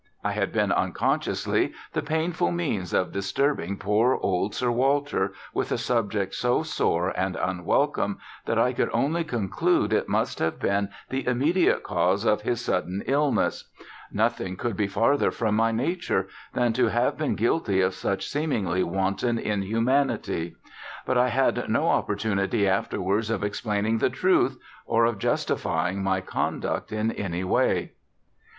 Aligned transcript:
I 0.23 0.31
had 0.31 0.51
been 0.51 0.71
unconsciously 0.71 1.73
the 1.93 2.01
painful 2.01 2.51
means 2.51 2.91
of 2.91 3.11
disturbing 3.11 3.77
poor 3.77 4.15
old 4.15 4.55
Sir 4.55 4.71
Walter 4.71 5.31
with 5.53 5.71
a 5.71 5.77
subject 5.77 6.33
so 6.33 6.63
sore 6.63 7.09
and 7.09 7.35
unwelcome 7.35 8.17
that 8.47 8.57
I 8.57 8.73
could 8.73 8.89
only 8.93 9.23
conclude 9.23 9.93
it 9.93 10.09
must 10.09 10.39
have 10.39 10.59
been 10.59 10.89
the 11.11 11.27
immediate 11.27 11.83
cause 11.83 12.25
of 12.25 12.41
his 12.41 12.65
sudden 12.65 13.03
illness. 13.05 13.69
Nothing 14.11 14.55
could 14.55 14.75
be 14.75 14.87
farther 14.87 15.29
from 15.29 15.53
my 15.53 15.71
nature 15.71 16.27
than 16.53 16.73
to 16.73 16.87
have 16.87 17.15
been 17.15 17.35
guilty 17.35 17.79
of 17.79 17.93
such 17.93 18.25
seemingly 18.27 18.81
wanton 18.81 19.37
inhumanity; 19.37 20.55
but 21.05 21.15
I 21.15 21.29
had 21.29 21.69
no 21.69 21.87
opportunity 21.89 22.67
afterwards 22.67 23.29
of 23.29 23.43
explaining 23.43 23.99
the 23.99 24.09
truth, 24.09 24.57
or 24.87 25.05
of 25.05 25.19
justifying 25.19 26.01
my 26.01 26.21
conduct 26.21 26.91
in 26.91 27.11
any 27.11 27.43
way. 27.43 27.91